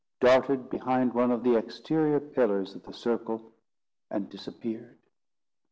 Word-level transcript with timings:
darted 0.19 0.67
behind 0.67 1.13
one 1.13 1.29
of 1.29 1.43
the 1.43 1.55
exterior 1.55 2.19
pillars 2.19 2.73
of 2.73 2.81
the 2.85 2.91
circle, 2.91 3.51
and 4.09 4.31
disappeared. 4.31 4.97